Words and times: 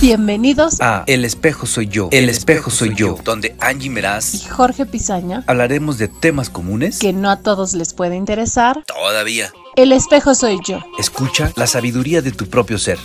Bienvenidos 0.00 0.80
a 0.80 1.04
El 1.06 1.26
espejo 1.26 1.66
soy 1.66 1.86
yo, 1.86 2.08
El 2.10 2.30
espejo 2.30 2.70
soy 2.70 2.94
yo, 2.94 3.18
donde 3.22 3.54
Angie 3.60 3.90
Meraz 3.90 4.32
y 4.32 4.48
Jorge 4.48 4.86
Pizaña 4.86 5.44
hablaremos 5.46 5.98
de 5.98 6.08
temas 6.08 6.48
comunes 6.48 6.98
que 6.98 7.12
no 7.12 7.28
a 7.28 7.42
todos 7.42 7.74
les 7.74 7.92
puede 7.92 8.16
interesar. 8.16 8.82
Todavía. 8.86 9.52
El 9.76 9.92
espejo 9.92 10.34
soy 10.34 10.58
yo. 10.64 10.78
Escucha 10.98 11.52
la 11.54 11.66
sabiduría 11.66 12.22
de 12.22 12.32
tu 12.32 12.46
propio 12.46 12.78
ser. 12.78 12.98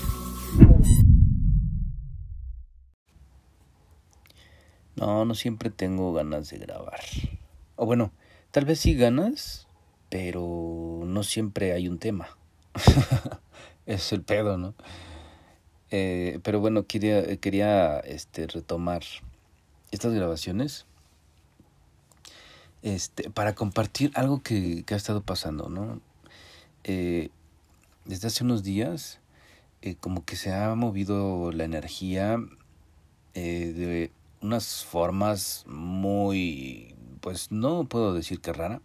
No, 4.95 5.25
no 5.25 5.35
siempre 5.35 5.71
tengo 5.71 6.13
ganas 6.13 6.49
de 6.49 6.59
grabar. 6.59 7.01
O 7.75 7.85
bueno, 7.85 8.13
tal 8.51 8.63
vez 8.63 8.79
sí 8.79 8.95
ganas, 8.95 9.67
pero 10.07 11.01
no 11.03 11.23
siempre 11.23 11.73
hay 11.73 11.89
un 11.89 11.99
tema. 11.99 12.29
es 13.85 14.13
el 14.13 14.21
pedo, 14.21 14.57
¿no? 14.57 14.75
Eh, 15.97 16.41
pero 16.43 16.59
bueno, 16.59 16.85
quería, 16.85 17.37
quería 17.37 17.99
este, 17.99 18.47
retomar 18.47 19.03
estas 19.91 20.13
grabaciones 20.13 20.85
este, 22.81 23.29
para 23.29 23.55
compartir 23.55 24.11
algo 24.13 24.43
que, 24.43 24.83
ha 24.91 24.95
estado 24.95 25.21
pasando, 25.21 25.69
¿no? 25.69 26.01
Eh, 26.83 27.29
desde 28.03 28.27
hace 28.27 28.43
unos 28.43 28.61
días, 28.61 29.21
eh, 29.81 29.95
como 29.95 30.25
que 30.25 30.35
se 30.35 30.53
ha 30.53 30.75
movido 30.75 31.53
la 31.53 31.63
energía 31.63 32.39
de 33.33 34.11
unas 34.41 34.83
formas 34.83 35.63
muy, 35.65 36.93
pues 37.21 37.53
no 37.53 37.85
puedo 37.85 38.13
decir 38.13 38.41
que 38.41 38.51
rara, 38.51 38.81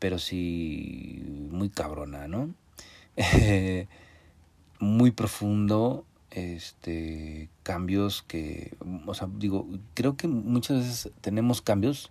pero 0.00 0.18
sí 0.18 1.22
muy 1.52 1.70
cabrona, 1.70 2.26
¿no? 2.26 2.52
muy 4.78 5.10
profundo, 5.10 6.04
este, 6.30 7.48
cambios 7.62 8.22
que, 8.22 8.76
o 9.06 9.14
sea, 9.14 9.28
digo, 9.38 9.66
creo 9.94 10.16
que 10.16 10.28
muchas 10.28 10.78
veces 10.78 11.12
tenemos 11.20 11.62
cambios 11.62 12.10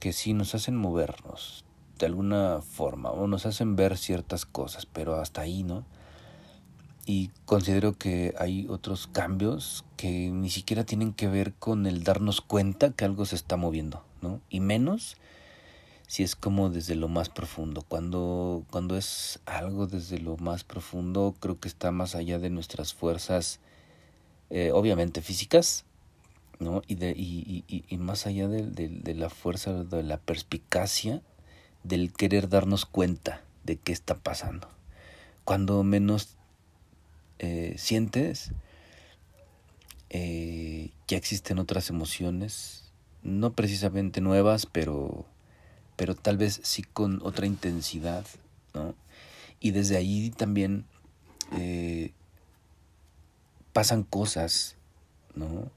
que 0.00 0.12
sí 0.12 0.32
nos 0.32 0.54
hacen 0.54 0.76
movernos 0.76 1.64
de 1.98 2.06
alguna 2.06 2.60
forma 2.62 3.10
o 3.10 3.26
nos 3.26 3.46
hacen 3.46 3.76
ver 3.76 3.96
ciertas 3.96 4.46
cosas, 4.46 4.86
pero 4.86 5.16
hasta 5.16 5.42
ahí, 5.42 5.62
¿no? 5.62 5.84
Y 7.06 7.30
considero 7.44 7.92
que 7.92 8.34
hay 8.38 8.66
otros 8.68 9.06
cambios 9.06 9.84
que 9.96 10.30
ni 10.30 10.50
siquiera 10.50 10.84
tienen 10.84 11.12
que 11.12 11.28
ver 11.28 11.54
con 11.54 11.86
el 11.86 12.02
darnos 12.04 12.40
cuenta 12.40 12.90
que 12.90 13.04
algo 13.04 13.24
se 13.24 13.36
está 13.36 13.56
moviendo, 13.56 14.04
¿no? 14.22 14.40
Y 14.50 14.60
menos 14.60 15.16
si 16.06 16.22
es 16.22 16.36
como 16.36 16.70
desde 16.70 16.94
lo 16.94 17.08
más 17.08 17.28
profundo. 17.28 17.82
Cuando, 17.82 18.64
cuando 18.70 18.96
es 18.96 19.40
algo 19.44 19.86
desde 19.86 20.18
lo 20.18 20.36
más 20.36 20.64
profundo, 20.64 21.34
creo 21.40 21.58
que 21.58 21.68
está 21.68 21.90
más 21.90 22.14
allá 22.14 22.38
de 22.38 22.50
nuestras 22.50 22.94
fuerzas, 22.94 23.60
eh, 24.50 24.70
obviamente 24.72 25.20
físicas, 25.20 25.84
¿no? 26.58 26.82
Y, 26.86 26.94
de, 26.94 27.10
y, 27.10 27.64
y, 27.68 27.84
y 27.88 27.96
más 27.98 28.26
allá 28.26 28.48
de, 28.48 28.62
de, 28.64 29.14
la 29.14 29.30
fuerza, 29.30 29.84
de 29.84 30.02
la 30.02 30.18
perspicacia, 30.18 31.22
del 31.82 32.12
querer 32.12 32.48
darnos 32.48 32.86
cuenta 32.86 33.42
de 33.64 33.76
qué 33.76 33.92
está 33.92 34.18
pasando. 34.18 34.68
Cuando 35.44 35.82
menos 35.82 36.36
eh, 37.38 37.74
sientes, 37.78 38.52
eh, 40.10 40.90
ya 41.08 41.16
existen 41.16 41.58
otras 41.58 41.90
emociones, 41.90 42.92
no 43.22 43.52
precisamente 43.52 44.20
nuevas, 44.20 44.66
pero 44.66 45.26
pero 45.96 46.14
tal 46.14 46.36
vez 46.36 46.60
sí 46.62 46.82
con 46.82 47.20
otra 47.22 47.46
intensidad, 47.46 48.24
¿no? 48.74 48.94
Y 49.58 49.70
desde 49.70 49.96
ahí 49.96 50.30
también 50.30 50.84
eh, 51.52 52.12
pasan 53.72 54.02
cosas, 54.04 54.76
¿no? 55.34 55.70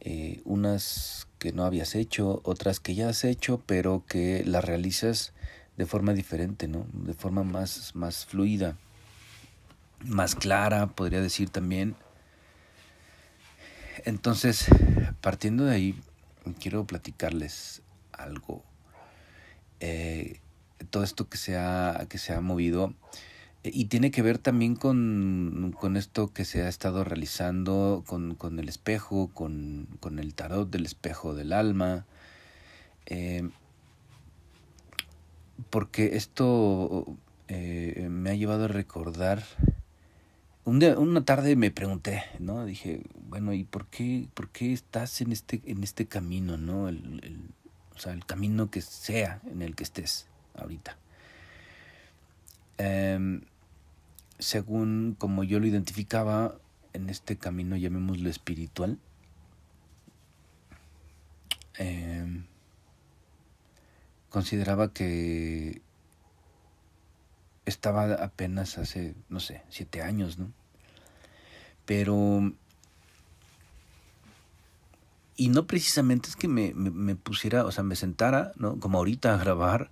Eh, 0.00 0.40
unas 0.44 1.28
que 1.38 1.52
no 1.52 1.64
habías 1.64 1.94
hecho, 1.94 2.40
otras 2.44 2.80
que 2.80 2.94
ya 2.94 3.08
has 3.08 3.24
hecho, 3.24 3.62
pero 3.66 4.04
que 4.06 4.44
las 4.44 4.64
realizas 4.64 5.32
de 5.76 5.86
forma 5.86 6.12
diferente, 6.12 6.68
¿no? 6.68 6.86
De 6.92 7.14
forma 7.14 7.44
más, 7.44 7.94
más 7.94 8.26
fluida, 8.26 8.76
más 10.04 10.34
clara, 10.34 10.88
podría 10.88 11.20
decir 11.20 11.50
también. 11.50 11.94
Entonces, 14.04 14.66
partiendo 15.20 15.64
de 15.64 15.74
ahí, 15.74 16.00
quiero 16.58 16.86
platicarles 16.86 17.82
algo 18.12 18.64
eh, 19.80 20.40
todo 20.90 21.02
esto 21.02 21.28
que 21.28 21.38
se 21.38 21.56
ha, 21.56 22.06
que 22.08 22.18
se 22.18 22.32
ha 22.32 22.40
movido. 22.40 22.94
Eh, 23.62 23.70
y 23.74 23.86
tiene 23.86 24.10
que 24.10 24.22
ver 24.22 24.38
también 24.38 24.76
con, 24.76 25.74
con 25.78 25.96
esto 25.96 26.32
que 26.32 26.44
se 26.44 26.62
ha 26.62 26.68
estado 26.68 27.04
realizando 27.04 28.04
con, 28.06 28.34
con 28.34 28.58
el 28.58 28.68
espejo, 28.68 29.28
con, 29.34 29.88
con, 30.00 30.18
el 30.18 30.34
tarot 30.34 30.70
del 30.70 30.86
espejo 30.86 31.34
del 31.34 31.52
alma. 31.52 32.06
Eh, 33.06 33.48
porque 35.70 36.16
esto 36.16 37.06
eh, 37.48 38.08
me 38.10 38.30
ha 38.30 38.34
llevado 38.34 38.64
a 38.64 38.68
recordar. 38.68 39.42
Un 40.64 40.78
día, 40.78 40.98
una 40.98 41.24
tarde 41.24 41.56
me 41.56 41.70
pregunté, 41.70 42.22
¿no? 42.38 42.64
Dije, 42.64 43.02
bueno, 43.28 43.52
¿y 43.52 43.64
por 43.64 43.86
qué, 43.86 44.28
por 44.34 44.50
qué 44.50 44.72
estás 44.72 45.20
en 45.20 45.32
este, 45.32 45.60
en 45.64 45.82
este 45.82 46.06
camino, 46.06 46.56
¿no? 46.56 46.88
El, 46.88 47.40
sea, 48.00 48.12
el 48.12 48.24
camino 48.24 48.70
que 48.70 48.80
sea 48.80 49.40
en 49.50 49.62
el 49.62 49.74
que 49.74 49.84
estés 49.84 50.26
ahorita. 50.54 50.96
Em, 52.78 53.42
según 54.38 55.14
como 55.18 55.44
yo 55.44 55.60
lo 55.60 55.66
identificaba 55.66 56.56
en 56.92 57.10
este 57.10 57.36
camino, 57.36 57.76
llamémoslo 57.76 58.30
espiritual, 58.30 58.98
em, 61.76 62.46
consideraba 64.30 64.92
que 64.92 65.82
estaba 67.66 68.14
apenas 68.14 68.78
hace, 68.78 69.14
no 69.28 69.40
sé, 69.40 69.62
siete 69.68 70.02
años, 70.02 70.38
¿no? 70.38 70.52
Pero 71.84 72.54
y 75.40 75.48
no 75.48 75.66
precisamente 75.66 76.28
es 76.28 76.36
que 76.36 76.48
me, 76.48 76.74
me, 76.74 77.16
pusiera, 77.16 77.64
o 77.64 77.72
sea, 77.72 77.82
me 77.82 77.96
sentara, 77.96 78.52
¿no? 78.56 78.78
Como 78.78 78.98
ahorita 78.98 79.32
a 79.32 79.38
grabar, 79.38 79.90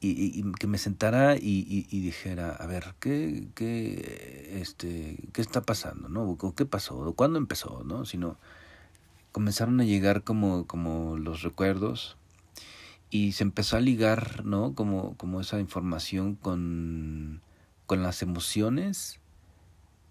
y, 0.00 0.44
que 0.52 0.68
me 0.68 0.78
sentara 0.78 1.34
y, 1.36 1.82
dijera, 1.90 2.50
a 2.50 2.64
ver, 2.66 2.94
¿qué, 3.00 3.48
qué, 3.56 4.60
este, 4.60 5.18
¿qué 5.32 5.42
está 5.42 5.62
pasando, 5.62 6.08
no? 6.08 6.22
¿O 6.22 6.54
qué 6.54 6.64
pasó? 6.64 6.96
¿O 6.96 7.12
cuándo 7.14 7.40
empezó, 7.40 7.82
no? 7.84 8.04
Sino 8.04 8.38
comenzaron 9.32 9.80
a 9.80 9.84
llegar 9.84 10.22
como, 10.22 10.64
como 10.68 11.18
los 11.18 11.42
recuerdos 11.42 12.16
y 13.10 13.32
se 13.32 13.42
empezó 13.42 13.78
a 13.78 13.80
ligar, 13.80 14.44
¿no? 14.44 14.76
Como, 14.76 15.16
como 15.16 15.40
esa 15.40 15.58
información 15.58 16.36
con, 16.36 17.42
con 17.86 18.04
las 18.04 18.22
emociones 18.22 19.18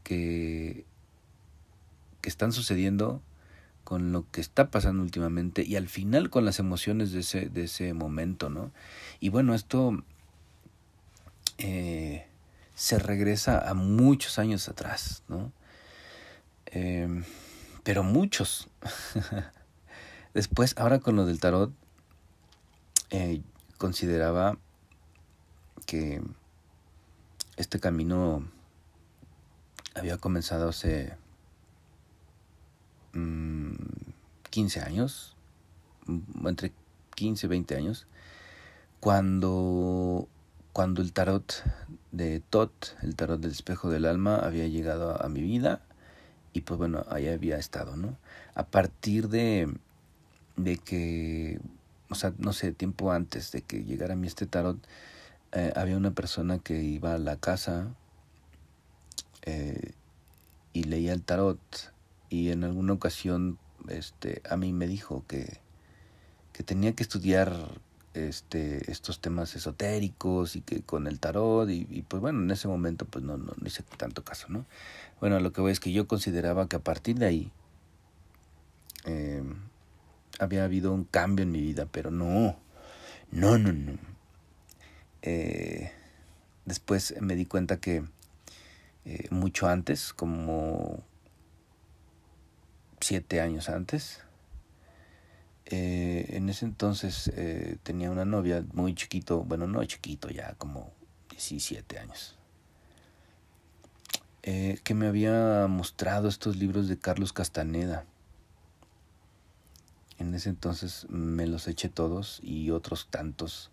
que, 0.03 0.85
que 2.19 2.27
están 2.27 2.51
sucediendo 2.51 3.21
con 3.87 4.11
lo 4.11 4.29
que 4.31 4.41
está 4.41 4.69
pasando 4.69 5.01
últimamente 5.01 5.63
y 5.63 5.77
al 5.77 5.87
final 5.87 6.29
con 6.29 6.43
las 6.43 6.59
emociones 6.59 7.13
de 7.13 7.21
ese, 7.21 7.47
de 7.47 7.63
ese 7.63 7.93
momento, 7.93 8.49
¿no? 8.49 8.73
Y 9.21 9.29
bueno, 9.29 9.55
esto 9.55 10.03
eh, 11.57 12.27
se 12.75 12.99
regresa 12.99 13.59
a 13.65 13.73
muchos 13.75 14.39
años 14.39 14.67
atrás, 14.67 15.23
¿no? 15.29 15.53
Em, 16.65 17.23
pero 17.85 18.03
muchos. 18.03 18.67
Después, 20.33 20.75
ahora 20.77 20.99
con 20.99 21.15
lo 21.15 21.25
del 21.25 21.39
tarot, 21.39 21.71
eh, 23.09 23.41
consideraba 23.77 24.57
que 25.85 26.21
este 27.55 27.79
camino 27.79 28.45
había 29.95 30.17
comenzado 30.17 30.67
hace 30.67 31.15
15 34.49 34.81
años, 34.81 35.35
entre 36.43 36.71
15 37.15 37.45
y 37.45 37.49
20 37.49 37.75
años, 37.75 38.07
cuando, 38.99 40.27
cuando 40.73 41.01
el 41.01 41.13
tarot 41.13 41.63
de 42.11 42.39
Tot, 42.39 42.71
el 43.03 43.15
tarot 43.15 43.39
del 43.39 43.51
espejo 43.51 43.89
del 43.89 44.05
alma, 44.05 44.37
había 44.37 44.67
llegado 44.67 45.21
a, 45.23 45.29
mi 45.29 45.41
vida 45.41 45.81
y 46.53 46.61
pues 46.61 46.77
bueno, 46.77 47.05
ahí 47.09 47.27
había 47.27 47.57
estado, 47.57 47.95
¿no? 47.95 48.17
A 48.55 48.65
partir 48.65 49.29
de, 49.29 49.71
de 50.55 50.77
que, 50.77 51.59
o 52.09 52.15
sea, 52.15 52.33
no 52.37 52.53
sé, 52.53 52.71
tiempo 52.71 53.11
antes 53.11 53.51
de 53.51 53.61
que 53.61 53.83
llegara 53.83 54.13
a 54.13 54.17
mí 54.17 54.27
este 54.27 54.47
tarot, 54.47 54.77
eh, 55.51 55.71
había 55.75 55.97
una 55.97 56.11
persona 56.11 56.59
que 56.59 56.81
iba 56.81 57.13
a 57.13 57.17
la 57.17 57.37
casa 57.37 57.87
eh, 59.43 59.91
y 60.73 60.83
leía 60.83 61.13
el 61.13 61.23
tarot 61.23 61.59
y 62.29 62.51
en 62.51 62.63
alguna 62.63 62.93
ocasión 62.93 63.57
este, 63.89 64.41
a 64.49 64.57
mí 64.57 64.73
me 64.73 64.87
dijo 64.87 65.23
que, 65.27 65.59
que 66.53 66.63
tenía 66.63 66.93
que 66.93 67.03
estudiar 67.03 67.53
este, 68.13 68.91
estos 68.91 69.21
temas 69.21 69.55
esotéricos 69.55 70.55
y 70.55 70.61
que 70.61 70.81
con 70.81 71.07
el 71.07 71.19
tarot 71.19 71.69
y, 71.69 72.03
pues 72.07 72.21
bueno, 72.21 72.41
en 72.41 72.51
ese 72.51 72.67
momento 72.67 73.05
pues 73.05 73.23
no, 73.23 73.37
no, 73.37 73.53
hice 73.65 73.83
tanto 73.97 74.23
caso, 74.23 74.47
¿no? 74.49 74.65
Bueno, 75.19 75.39
lo 75.39 75.53
que 75.53 75.61
voy 75.61 75.71
es 75.71 75.79
que 75.79 75.91
yo 75.91 76.07
consideraba 76.07 76.67
que 76.67 76.75
a 76.75 76.83
partir 76.83 77.17
de 77.17 77.25
ahí 77.25 77.51
eh, 79.05 79.43
había 80.39 80.63
habido 80.63 80.93
un 80.93 81.03
cambio 81.03 81.43
en 81.43 81.51
mi 81.51 81.61
vida, 81.61 81.87
pero 81.91 82.11
no, 82.11 82.57
no, 83.31 83.57
no, 83.57 83.71
no. 83.71 83.97
Eh, 85.21 85.91
después 86.65 87.15
me 87.21 87.35
di 87.35 87.45
cuenta 87.45 87.77
que 87.77 88.03
eh, 89.05 89.27
mucho 89.29 89.67
antes, 89.67 90.13
como 90.13 91.03
siete 93.07 93.39
años 93.39 93.69
antes, 93.69 94.19
eh, 95.65 96.25
en 96.35 96.49
ese 96.49 96.65
entonces 96.65 97.31
eh, 97.35 97.77
tenía 97.83 98.11
una 98.11 98.25
novia 98.25 98.65
muy 98.73 98.95
chiquito, 98.95 99.45
bueno, 99.45 99.65
no 99.65 99.81
chiquito, 99.85 100.29
ya 100.29 100.55
como 100.55 100.91
17 101.29 101.99
años, 101.99 102.35
eh, 104.43 104.79
que 104.83 104.93
me 104.93 105.07
había 105.07 105.67
mostrado 105.69 106.27
estos 106.27 106.57
libros 106.57 106.89
de 106.89 106.97
Carlos 106.97 107.31
Castaneda. 107.31 108.03
En 110.19 110.33
ese 110.33 110.49
entonces 110.49 111.05
me 111.09 111.47
los 111.47 111.65
eché 111.69 111.87
todos 111.87 112.41
y 112.43 112.71
otros 112.71 113.07
tantos 113.09 113.71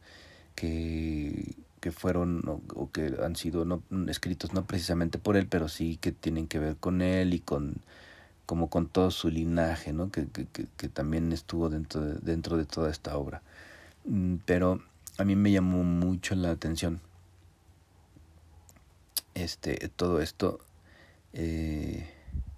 que, 0.55 1.57
que 1.81 1.91
fueron 1.91 2.63
o, 2.77 2.89
que 2.93 3.17
han 3.21 3.35
sido 3.35 3.83
escritos 4.07 4.53
no 4.53 4.65
precisamente 4.65 5.19
por 5.19 5.37
él, 5.37 5.49
pero 5.49 5.69
sí 5.69 5.97
que 5.97 6.13
tienen 6.13 6.47
que 6.47 6.61
ver 6.61 6.77
con 6.77 7.03
él 7.03 7.35
y 7.35 7.41
con 7.41 7.83
como 8.47 8.69
con 8.71 8.89
todo 8.89 9.11
su 9.11 9.31
linaje, 9.31 9.93
¿no? 9.93 10.11
que, 10.11 10.27
que, 10.29 10.47
que 10.77 10.89
también 10.89 11.33
estuvo 11.33 11.71
dentro 11.71 12.01
de, 12.01 12.15
dentro 12.21 12.57
de 12.57 12.67
toda 12.67 12.91
esta 12.91 13.17
obra. 13.17 13.43
Mm, 14.05 14.37
pero 14.45 14.81
a 15.19 15.25
mí 15.25 15.37
me 15.37 15.53
llamó 15.53 15.85
mucho 15.85 16.35
la 16.35 16.51
atención 16.51 17.01
este, 19.35 19.89
todo 19.97 20.21
esto. 20.21 20.61
Eh, 21.33 22.09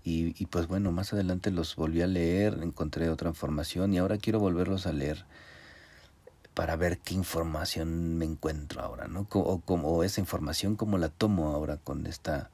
y, 0.05 0.41
y, 0.41 0.47
pues 0.47 0.69
bueno, 0.69 0.93
más 0.93 1.13
adelante 1.13 1.51
los 1.51 1.75
volví 1.75 2.03
a 2.03 2.07
leer, 2.07 2.59
encontré 2.63 3.09
otra 3.11 3.29
información 3.29 3.93
y 3.93 3.99
ahora 3.99 4.19
quiero 4.19 4.39
volverlos 4.39 4.87
a 4.87 4.93
leer 4.93 5.25
para 6.57 6.77
ver 6.77 6.99
qué 6.99 7.13
información 7.13 8.17
me 8.17 8.25
encuentro 8.25 8.81
ahora, 8.81 9.09
¿no? 9.09 9.27
O, 9.31 9.61
como 9.61 10.03
esa 10.05 10.21
información, 10.23 10.77
cómo 10.77 10.97
la 10.97 11.11
tomo 11.11 11.49
ahora 11.51 11.77
con 11.77 12.07
esta 12.07 12.51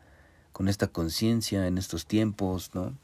con 0.52 0.68
esta 0.68 0.88
conciencia 0.88 1.66
en 1.66 1.78
estos 1.78 2.06
tiempos, 2.06 2.70
¿no? 2.74 2.94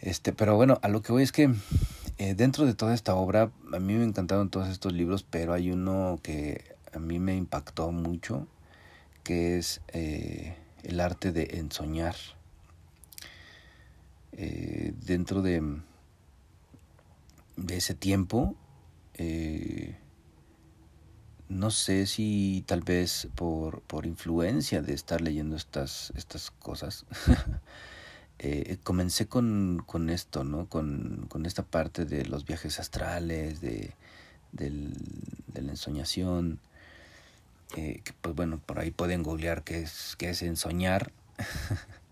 Este, 0.00 0.32
pero 0.32 0.56
bueno, 0.56 0.78
a 0.82 0.88
lo 0.88 1.02
que 1.02 1.12
voy 1.12 1.22
es 1.22 1.32
que 1.32 1.50
eh, 2.18 2.34
dentro 2.34 2.66
de 2.66 2.74
toda 2.74 2.94
esta 2.94 3.14
obra, 3.14 3.50
a 3.72 3.78
mí 3.78 3.94
me 3.94 4.04
encantaron 4.04 4.50
todos 4.50 4.68
estos 4.68 4.92
libros, 4.92 5.24
pero 5.28 5.52
hay 5.52 5.70
uno 5.70 6.20
que 6.22 6.76
a 6.92 6.98
mí 6.98 7.18
me 7.18 7.34
impactó 7.34 7.90
mucho, 7.90 8.46
que 9.22 9.58
es 9.58 9.80
eh, 9.88 10.56
el 10.82 11.00
arte 11.00 11.32
de 11.32 11.58
ensoñar. 11.58 12.14
Eh, 14.32 14.92
dentro 15.04 15.42
de, 15.42 15.62
de 17.56 17.76
ese 17.76 17.94
tiempo, 17.94 18.54
no 21.48 21.70
sé 21.70 22.06
si 22.06 22.64
tal 22.66 22.82
vez 22.82 23.28
por, 23.34 23.80
por 23.82 24.06
influencia 24.06 24.82
de 24.82 24.94
estar 24.94 25.20
leyendo 25.20 25.56
estas, 25.56 26.12
estas 26.16 26.50
cosas, 26.50 27.06
eh, 28.38 28.78
comencé 28.82 29.26
con, 29.26 29.82
con 29.86 30.10
esto, 30.10 30.44
¿no? 30.44 30.68
Con, 30.68 31.26
con, 31.28 31.46
esta 31.46 31.62
parte 31.62 32.04
de 32.04 32.26
los 32.26 32.44
viajes 32.44 32.80
astrales, 32.80 33.60
de, 33.60 33.94
del, 34.52 34.94
de 35.48 35.62
la 35.62 35.72
ensoñación, 35.72 36.60
eh, 37.76 38.00
que 38.04 38.12
pues 38.20 38.34
bueno, 38.34 38.60
por 38.64 38.78
ahí 38.78 38.90
pueden 38.90 39.22
googlear 39.22 39.64
qué 39.64 39.82
es, 39.82 40.16
qué 40.18 40.30
es 40.30 40.42
ensoñar. 40.42 41.12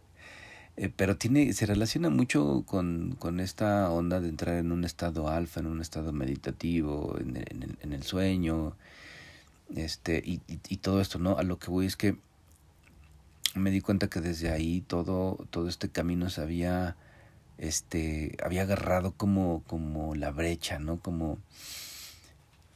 Eh, 0.77 0.89
pero 0.89 1.19
tiene, 1.19 1.53
se 1.53 1.67
relaciona 1.67 2.09
mucho 2.09 2.65
con, 2.67 3.15
con, 3.19 3.41
esta 3.41 3.91
onda 3.91 4.21
de 4.21 4.29
entrar 4.31 4.57
en 4.57 4.73
un 4.73 4.85
estado 4.85 5.29
alfa, 5.29 5.61
en 5.61 5.67
un 5.67 5.83
estado 5.83 6.13
meditativo, 6.13 7.19
en, 7.19 7.93
el 7.93 8.03
sueño, 8.03 8.75
este 9.75 10.23
y, 10.25 10.41
y, 10.49 10.61
y, 10.69 10.77
todo 10.79 11.01
esto 11.01 11.19
no 11.19 11.39
a 11.39 11.43
lo 11.43 11.59
que 11.59 11.71
voy 11.71 11.87
es 11.87 11.97
que 11.97 12.17
me 13.55 13.71
di 13.71 13.81
cuenta 13.81 14.09
que 14.09 14.21
desde 14.21 14.51
ahí 14.51 14.83
todo 14.83 15.39
todo 15.51 15.69
este 15.69 15.89
camino 15.89 16.31
se 16.31 16.43
había 16.43 16.97
este 17.59 18.37
había 18.43 18.63
agarrado 18.63 19.13
como 19.13 19.63
como 19.67 20.15
la 20.15 20.31
brecha 20.31 20.79
no 20.79 21.01
como 21.01 21.39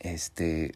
este 0.00 0.74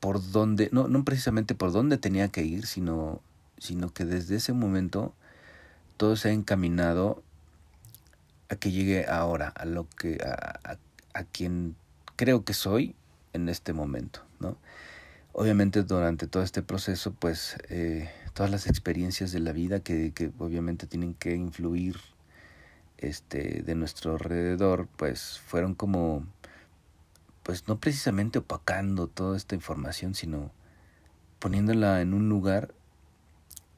por 0.00 0.30
donde 0.32 0.68
no 0.72 0.88
no 0.88 1.04
precisamente 1.04 1.54
por 1.54 1.72
dónde 1.72 1.98
tenía 1.98 2.28
que 2.28 2.42
ir 2.42 2.66
sino 2.66 3.20
sino 3.58 3.92
que 3.92 4.04
desde 4.04 4.36
ese 4.36 4.52
momento 4.52 5.14
todo 5.96 6.16
se 6.16 6.30
ha 6.30 6.32
encaminado 6.32 7.22
a 8.48 8.56
que 8.56 8.72
llegue 8.72 9.06
ahora 9.06 9.48
a 9.48 9.64
lo 9.64 9.88
que 9.88 10.18
a, 10.24 10.58
a, 10.72 10.78
a 11.14 11.24
quien 11.24 11.76
creo 12.16 12.44
que 12.44 12.54
soy 12.54 12.94
en 13.32 13.48
este 13.48 13.72
momento 13.72 14.22
no 14.40 14.56
obviamente 15.32 15.82
durante 15.82 16.26
todo 16.26 16.42
este 16.42 16.62
proceso, 16.62 17.12
pues 17.12 17.56
eh, 17.68 18.10
todas 18.34 18.50
las 18.50 18.66
experiencias 18.66 19.32
de 19.32 19.40
la 19.40 19.52
vida 19.52 19.80
que, 19.80 20.12
que, 20.12 20.32
obviamente 20.38 20.86
tienen 20.86 21.14
que 21.14 21.34
influir 21.34 21.96
este, 22.98 23.62
de 23.62 23.74
nuestro 23.74 24.12
alrededor, 24.12 24.88
pues 24.96 25.40
fueron 25.46 25.74
como, 25.74 26.26
pues 27.42 27.68
no 27.68 27.78
precisamente 27.78 28.38
opacando 28.40 29.06
toda 29.06 29.36
esta 29.36 29.54
información, 29.54 30.14
sino 30.14 30.52
poniéndola 31.38 32.00
en 32.02 32.14
un 32.14 32.28
lugar 32.28 32.74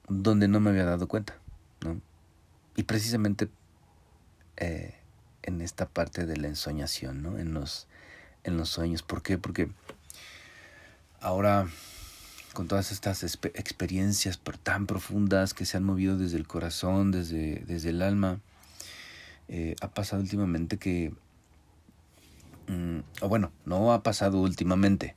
donde 0.09 0.49
no 0.49 0.61
me 0.61 0.71
había 0.71 0.85
dado 0.85 1.09
cuenta, 1.09 1.39
¿no? 1.83 2.01
Y 2.75 2.85
precisamente 2.85 3.49
eh, 4.57 4.95
en 5.43 5.61
esta 5.61 5.89
parte 5.89 6.27
de 6.27 6.37
la 6.37 6.49
ensoñación, 6.49 7.23
¿no? 7.23 7.39
En 7.39 7.55
los, 7.55 7.87
en 8.45 8.57
los 8.57 8.69
sueños. 8.69 9.03
¿Por 9.03 9.23
qué? 9.23 9.39
Porque 9.39 9.71
ahora 11.23 11.69
con 12.53 12.69
todas 12.69 12.93
estas 12.93 13.23
experiencias 13.23 14.39
tan 14.63 14.87
profundas 14.87 15.55
que 15.55 15.65
se 15.65 15.77
han 15.79 15.85
movido 15.85 16.19
desde 16.19 16.37
el 16.37 16.47
corazón, 16.47 17.11
desde, 17.11 17.61
desde 17.67 17.91
el 17.91 18.03
alma, 18.03 18.41
eh, 19.49 19.75
ha 19.81 19.89
pasado 19.89 20.23
últimamente 20.23 20.77
que, 20.79 21.15
mm, 22.69 22.99
o 23.23 23.29
bueno, 23.29 23.53
no 23.65 23.93
ha 23.93 24.03
pasado 24.03 24.41
últimamente, 24.41 25.17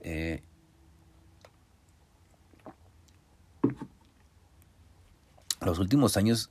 eh, 0.00 0.42
los 5.60 5.78
últimos 5.78 6.16
años 6.16 6.50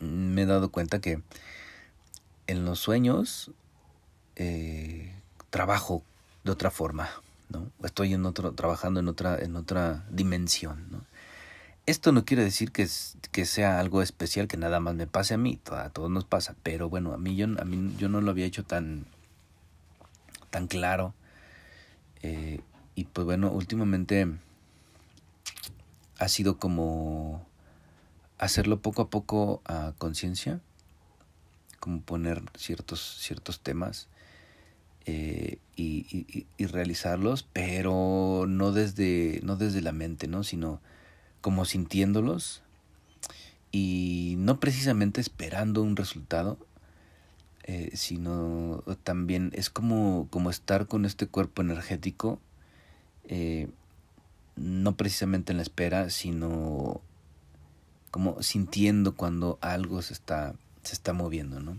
me 0.00 0.42
he 0.42 0.46
dado 0.46 0.70
cuenta 0.70 1.00
que 1.00 1.22
en 2.46 2.64
los 2.64 2.78
sueños 2.78 3.50
eh, 4.36 5.12
trabajo 5.50 6.02
de 6.44 6.52
otra 6.52 6.70
forma, 6.70 7.10
¿no? 7.48 7.70
Estoy 7.82 8.14
en 8.14 8.26
otro, 8.26 8.52
trabajando 8.52 9.00
en 9.00 9.08
otra, 9.08 9.38
en 9.38 9.56
otra 9.56 10.04
dimensión. 10.10 11.06
Esto 11.86 12.12
no 12.12 12.24
quiere 12.24 12.44
decir 12.44 12.70
que, 12.70 12.86
que 13.32 13.46
sea 13.46 13.80
algo 13.80 14.02
especial 14.02 14.46
que 14.46 14.58
nada 14.58 14.78
más 14.80 14.94
me 14.94 15.06
pase 15.06 15.34
a 15.34 15.38
mí, 15.38 15.58
a 15.70 15.88
todos 15.88 16.10
nos 16.10 16.24
pasa, 16.24 16.54
pero 16.62 16.90
bueno, 16.90 17.14
a 17.14 17.18
mí 17.18 17.34
yo, 17.34 17.46
a 17.46 17.64
mí, 17.64 17.94
yo 17.96 18.08
no 18.08 18.20
lo 18.20 18.30
había 18.30 18.44
hecho 18.44 18.64
tan, 18.64 19.06
tan 20.50 20.66
claro. 20.66 21.14
Eh, 22.22 22.60
y 22.94 23.04
pues 23.04 23.24
bueno, 23.24 23.50
últimamente 23.50 24.26
ha 26.18 26.28
sido 26.28 26.58
como 26.58 27.46
hacerlo 28.38 28.80
poco 28.80 29.02
a 29.02 29.08
poco 29.08 29.62
a 29.64 29.94
conciencia, 29.98 30.60
como 31.80 32.02
poner 32.02 32.42
ciertos, 32.56 33.18
ciertos 33.20 33.60
temas 33.60 34.08
eh, 35.10 35.56
y, 35.74 36.46
realizarlos, 36.66 37.48
pero 37.54 38.44
no 38.46 38.72
desde, 38.72 39.40
no 39.42 39.56
desde 39.56 39.80
la 39.80 39.92
mente, 39.92 40.28
¿no? 40.28 40.44
sino 40.44 40.82
como 41.40 41.64
sintiéndolos 41.64 42.62
y 43.72 44.34
no 44.36 44.60
precisamente 44.60 45.22
esperando 45.22 45.80
un 45.80 45.96
resultado, 45.96 46.58
eh, 47.62 47.90
sino 47.94 48.84
también 49.02 49.50
es 49.54 49.70
como, 49.70 50.28
como 50.28 50.50
estar 50.50 50.86
con 50.86 51.06
este 51.06 51.26
cuerpo 51.26 51.62
energético, 51.62 52.38
eh, 53.28 53.70
no 54.56 54.94
precisamente 54.94 55.52
en 55.52 55.56
la 55.56 55.62
espera, 55.62 56.10
sino 56.10 57.00
como 58.10 58.42
sintiendo 58.42 59.14
cuando 59.14 59.58
algo 59.62 60.02
se 60.02 60.12
está, 60.12 60.54
se 60.82 60.92
está 60.92 61.14
moviendo, 61.14 61.60
¿no? 61.60 61.78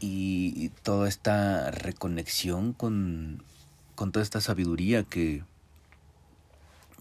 y 0.00 0.70
toda 0.82 1.08
esta 1.08 1.70
reconexión 1.70 2.72
con, 2.72 3.42
con 3.94 4.12
toda 4.12 4.22
esta 4.22 4.40
sabiduría 4.40 5.04
que, 5.04 5.44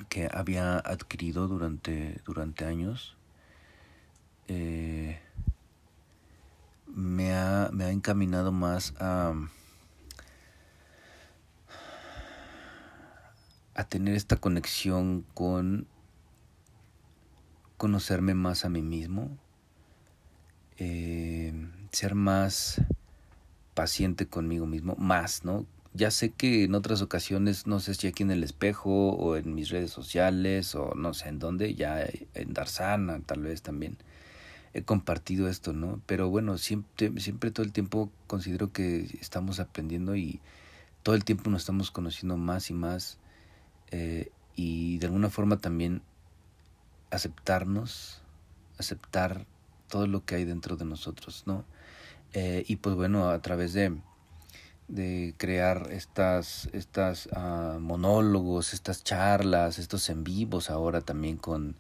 que 0.10 0.30
había 0.32 0.78
adquirido 0.78 1.48
durante, 1.48 2.22
durante 2.26 2.66
años 2.66 3.16
eh, 4.50 5.20
me, 6.88 7.34
ha, 7.34 7.70
me 7.72 7.86
ha 7.86 7.92
encaminado 7.92 8.52
más 8.52 8.96
a, 9.00 9.34
a 13.76 13.84
tener 13.86 14.16
esta 14.16 14.38
conexión 14.38 15.24
con 15.34 15.88
conocerme 17.78 18.34
más 18.34 18.66
a 18.66 18.70
mí 18.70 18.82
mismo, 18.82 19.38
eh, 20.80 21.54
ser 21.92 22.16
más 22.16 22.82
paciente 23.74 24.28
conmigo 24.28 24.66
mismo, 24.66 24.96
más, 24.98 25.46
¿no? 25.46 25.66
Ya 25.94 26.12
sé 26.12 26.30
que 26.32 26.64
en 26.64 26.76
otras 26.76 27.02
ocasiones, 27.02 27.68
no 27.68 27.80
sé 27.80 27.94
si 27.96 28.08
aquí 28.08 28.24
en 28.24 28.32
el 28.32 28.44
espejo 28.44 29.10
o 29.12 29.36
en 29.36 29.54
mis 29.56 29.70
redes 29.70 29.92
sociales 29.92 30.76
o 30.76 30.94
no 30.96 31.14
sé 31.14 31.30
en 31.30 31.40
dónde, 31.40 31.76
ya 31.76 32.06
en 32.34 32.54
Darsana 32.54 33.20
tal 33.22 33.42
vez 33.42 33.62
también, 33.62 33.98
he 34.74 34.84
compartido 34.84 35.50
esto, 35.50 35.74
¿no? 35.74 36.02
Pero 36.06 36.30
bueno, 36.30 36.58
siempre, 36.58 37.12
siempre 37.20 37.52
todo 37.52 37.66
el 37.66 37.74
tiempo 37.74 38.12
considero 38.28 38.72
que 38.72 39.18
estamos 39.20 39.60
aprendiendo 39.60 40.16
y 40.16 40.40
todo 41.04 41.16
el 41.16 41.26
tiempo 41.26 41.50
nos 41.50 41.64
estamos 41.64 41.92
conociendo 41.92 42.38
más 42.38 42.70
y 42.70 42.74
más 42.74 43.18
eh, 43.92 44.32
y 44.56 44.98
de 45.00 45.08
alguna 45.08 45.30
forma 45.30 45.58
también 45.58 46.02
aceptarnos, 47.12 48.22
aceptar 48.78 49.46
todo 49.90 50.08
lo 50.08 50.24
que 50.24 50.36
hay 50.36 50.46
dentro 50.46 50.78
de 50.78 50.86
nosotros, 50.86 51.44
¿no? 51.46 51.66
Eh, 52.34 52.64
y 52.68 52.78
pues 52.78 52.96
bueno, 52.96 53.30
a 53.30 53.42
través 53.42 53.74
de, 53.74 54.00
de 54.88 55.34
crear 55.38 55.90
estas, 55.92 56.70
estas 56.74 57.28
uh, 57.28 57.80
monólogos, 57.80 58.74
estas 58.74 59.04
charlas, 59.04 59.80
estos 59.80 60.10
en 60.10 60.24
vivos 60.24 60.70
ahora 60.70 61.02
también 61.02 61.38
con, 61.38 61.76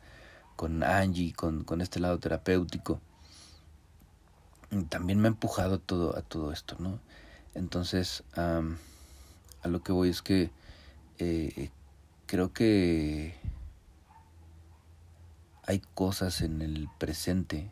con 0.56 0.84
Angie, 0.84 1.34
con, 1.34 1.64
con 1.64 1.82
este 1.82 2.00
lado 2.00 2.20
terapéutico, 2.20 3.00
también 4.90 5.20
me 5.20 5.28
ha 5.28 5.32
empujado 5.32 5.80
todo, 5.80 6.18
a 6.18 6.22
todo 6.22 6.52
esto, 6.52 6.76
¿no? 6.80 7.00
Entonces, 7.56 8.24
a 8.36 9.68
lo 9.68 9.82
que 9.82 9.92
voy 9.92 10.10
es 10.10 10.22
que 10.22 10.52
eh, 11.18 11.72
creo 12.28 12.54
que 12.54 13.36
hay 15.66 15.82
cosas 15.94 16.42
en 16.42 16.62
el 16.62 16.88
presente 16.98 17.72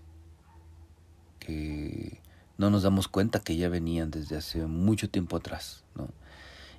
no 2.58 2.70
nos 2.70 2.84
damos 2.84 3.08
cuenta 3.08 3.40
que 3.40 3.56
ya 3.56 3.70
venían 3.70 4.12
desde 4.12 4.38
hace 4.38 4.66
mucho 4.66 5.10
tiempo 5.10 5.38
atrás, 5.38 5.84
¿no? 5.96 6.10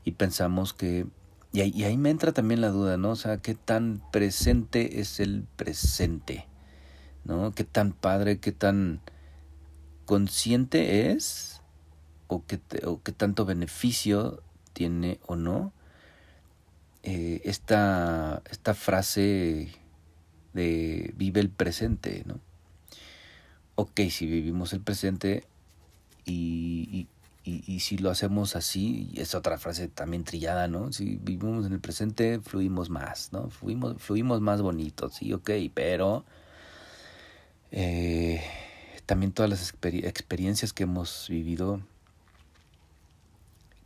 Y 0.04 0.12
pensamos 0.12 0.72
que, 0.72 1.06
y 1.52 1.60
ahí, 1.60 1.96
me 1.96 2.10
entra 2.10 2.32
también 2.32 2.60
la 2.60 2.68
duda, 2.68 2.96
¿no? 2.96 3.10
O 3.10 3.16
sea, 3.16 3.38
¿qué 3.38 3.54
tan 3.54 4.02
presente 4.10 5.00
es 5.00 5.20
el 5.20 5.44
presente? 5.56 6.46
¿No? 7.24 7.52
¿Qué 7.52 7.64
tan 7.64 7.92
padre, 7.92 8.38
qué 8.38 8.52
tan 8.52 9.00
consciente 10.06 11.10
es? 11.12 11.60
¿O 12.26 12.44
qué, 12.46 12.60
o 12.84 13.02
qué 13.02 13.12
tanto 13.12 13.44
beneficio 13.44 14.42
tiene 14.72 15.20
o 15.26 15.36
no? 15.36 15.72
Eh, 17.02 17.40
esta, 17.44 18.42
esta 18.50 18.74
frase 18.74 19.70
de 20.52 21.14
vive 21.16 21.40
el 21.40 21.50
presente, 21.50 22.24
¿no? 22.26 22.40
Ok, 23.80 24.00
si 24.10 24.26
vivimos 24.26 24.72
el 24.72 24.80
presente 24.80 25.44
y, 26.24 27.06
si 27.78 27.96
lo 27.96 28.10
hacemos 28.10 28.56
así, 28.56 29.12
es 29.14 29.36
otra 29.36 29.56
frase 29.56 29.86
también 29.86 30.24
trillada, 30.24 30.66
¿no? 30.66 30.92
Si 30.92 31.14
vivimos 31.22 31.64
en 31.64 31.74
el 31.74 31.78
presente, 31.78 32.40
fluimos 32.40 32.90
más, 32.90 33.32
¿no? 33.32 33.50
Fluimos, 33.50 34.02
fluimos 34.02 34.40
más 34.40 34.62
bonitos, 34.62 35.14
sí, 35.14 35.32
ok, 35.32 35.50
pero 35.72 36.24
eh, 37.70 38.42
también 39.06 39.30
todas 39.30 39.48
las 39.48 39.72
experiencias 39.72 40.72
que 40.72 40.82
hemos 40.82 41.28
vivido, 41.28 41.80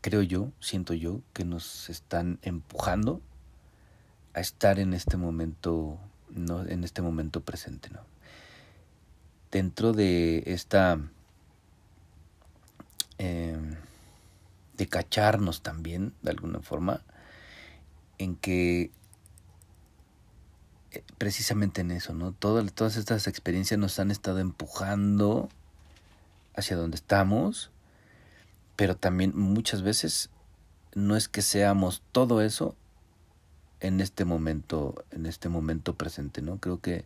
creo 0.01 0.23
yo, 0.23 0.53
siento 0.59 0.95
yo, 0.95 1.21
que 1.35 1.45
nos 1.45 1.91
están 1.91 2.39
empujando 2.41 3.21
a 4.33 4.41
estar 4.41 4.79
en 4.79 4.95
este 4.95 5.19
momento 5.19 5.99
¿no? 6.31 6.65
en 6.67 6.83
este 6.83 7.03
momento 7.03 7.43
presente. 7.43 7.91
¿no? 7.91 8.12
Dentro 9.53 9.93
de 9.93 10.43
esta... 10.47 10.99
Eh, 13.19 13.57
de 14.77 14.89
cacharnos 14.89 15.63
también, 15.63 16.13
de 16.23 16.31
alguna 16.31 16.61
forma, 16.61 17.03
en 18.19 18.35
que 18.35 18.91
eh, 20.91 21.05
precisamente 21.19 21.83
en 21.83 21.91
eso, 21.91 22.15
¿no? 22.15 22.33
Todas, 22.33 22.73
todas 22.73 22.97
estas 22.97 23.27
experiencias 23.27 23.79
nos 23.79 23.99
han 23.99 24.11
estado 24.11 24.39
empujando 24.41 25.49
hacia 26.55 26.77
donde 26.77 26.97
estamos, 26.97 27.71
pero 28.77 28.97
también 28.97 29.33
muchas 29.37 29.83
veces 29.83 30.31
no 30.95 31.17
es 31.17 31.29
que 31.29 31.43
seamos 31.43 32.03
todo 32.13 32.43
eso 32.43 32.75
en 33.81 34.01
este 34.01 34.25
momento, 34.25 35.05
en 35.11 35.27
este 35.27 35.49
momento 35.49 35.95
presente, 35.95 36.43
¿no? 36.43 36.59
Creo 36.59 36.81
que 36.81 37.05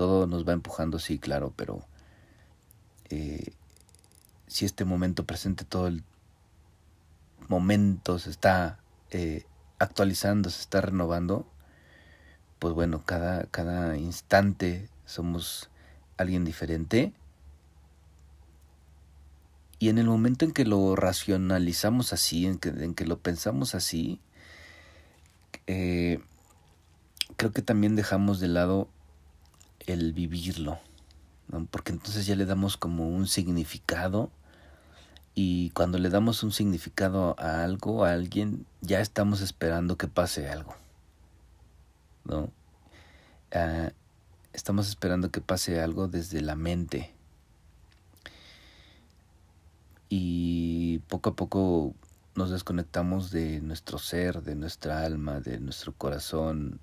todo 0.00 0.26
nos 0.26 0.48
va 0.48 0.54
empujando, 0.54 0.98
sí, 0.98 1.18
claro, 1.18 1.52
pero 1.54 1.84
eh, 3.10 3.52
si 4.46 4.64
este 4.64 4.86
momento 4.86 5.26
presente, 5.26 5.66
todo 5.66 5.88
el 5.88 6.04
momento 7.48 8.18
se 8.18 8.30
está 8.30 8.80
eh, 9.10 9.44
actualizando, 9.78 10.48
se 10.48 10.62
está 10.62 10.80
renovando, 10.80 11.46
pues 12.58 12.72
bueno, 12.72 13.02
cada, 13.04 13.44
cada 13.44 13.98
instante 13.98 14.88
somos 15.04 15.68
alguien 16.16 16.46
diferente. 16.46 17.12
Y 19.78 19.90
en 19.90 19.98
el 19.98 20.06
momento 20.06 20.46
en 20.46 20.52
que 20.52 20.64
lo 20.64 20.96
racionalizamos 20.96 22.14
así, 22.14 22.46
en 22.46 22.56
que, 22.56 22.70
en 22.70 22.94
que 22.94 23.04
lo 23.04 23.18
pensamos 23.18 23.74
así, 23.74 24.18
eh, 25.66 26.22
creo 27.36 27.52
que 27.52 27.60
también 27.60 27.96
dejamos 27.96 28.40
de 28.40 28.48
lado 28.48 28.88
el 29.86 30.12
vivirlo, 30.12 30.78
porque 31.70 31.92
entonces 31.92 32.26
ya 32.26 32.36
le 32.36 32.46
damos 32.46 32.76
como 32.76 33.08
un 33.08 33.26
significado 33.26 34.30
y 35.34 35.70
cuando 35.70 35.98
le 35.98 36.10
damos 36.10 36.42
un 36.42 36.52
significado 36.52 37.34
a 37.38 37.64
algo, 37.64 38.04
a 38.04 38.12
alguien, 38.12 38.66
ya 38.80 39.00
estamos 39.00 39.40
esperando 39.40 39.96
que 39.96 40.08
pase 40.08 40.48
algo, 40.48 40.74
¿no? 42.24 42.50
Ah, 43.52 43.92
estamos 44.52 44.88
esperando 44.88 45.30
que 45.30 45.40
pase 45.40 45.80
algo 45.80 46.08
desde 46.08 46.40
la 46.40 46.56
mente 46.56 47.14
y 50.08 50.98
poco 51.08 51.30
a 51.30 51.36
poco 51.36 51.94
nos 52.34 52.50
desconectamos 52.50 53.30
de 53.30 53.60
nuestro 53.60 53.98
ser, 53.98 54.42
de 54.42 54.56
nuestra 54.56 55.04
alma, 55.04 55.40
de 55.40 55.60
nuestro 55.60 55.92
corazón, 55.92 56.80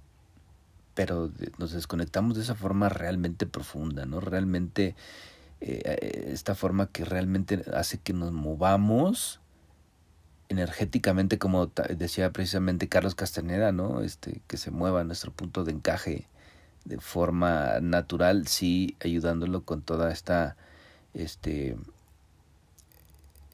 pero 0.98 1.32
nos 1.60 1.74
desconectamos 1.74 2.36
de 2.36 2.42
esa 2.42 2.56
forma 2.56 2.90
realmente 2.90 3.46
profunda, 3.46 4.08
¿no? 4.08 4.20
Realmente, 4.20 4.96
eh, 5.62 6.30
esta 6.34 6.56
forma 6.56 6.88
que 6.88 7.06
realmente 7.06 7.64
hace 7.72 8.00
que 8.00 8.14
nos 8.14 8.32
movamos 8.32 9.40
energéticamente, 10.50 11.38
como 11.38 11.68
decía 11.68 12.32
precisamente 12.32 12.90
Carlos 12.90 13.14
Castaneda, 13.14 13.72
¿no? 13.72 14.02
Este, 14.02 14.42
que 14.48 14.58
se 14.58 14.72
mueva 14.72 15.04
nuestro 15.04 15.32
punto 15.32 15.64
de 15.64 15.74
encaje 15.74 16.26
de 16.86 17.00
forma 17.00 17.80
natural, 17.80 18.48
sí, 18.48 18.96
ayudándolo 19.00 19.66
con 19.66 19.84
toda 19.84 20.12
esta, 20.12 20.58
este, 21.14 21.78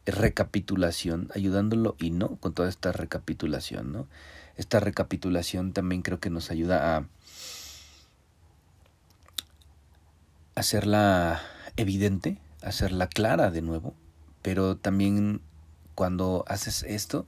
recapitulación, 0.05 1.29
ayudándolo 1.35 1.97
y 1.99 2.11
no 2.11 2.37
con 2.37 2.53
toda 2.53 2.69
esta 2.69 2.93
recapitulación, 2.93 3.91
¿no? 3.91 4.07
Esta 4.55 4.79
recapitulación 4.79 5.73
también 5.73 6.03
creo 6.03 6.21
que 6.21 6.29
nos 6.29 6.49
ayuda 6.49 6.95
a 6.95 7.05
hacerla 10.55 11.41
evidente, 11.77 12.39
hacerla 12.61 13.07
clara 13.07 13.51
de 13.51 13.61
nuevo, 13.61 13.93
pero 14.41 14.77
también 14.77 15.41
cuando 15.95 16.43
haces 16.47 16.83
esto, 16.83 17.25